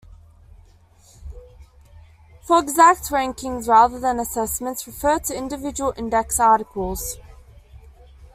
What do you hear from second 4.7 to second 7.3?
refer to the individual index articles.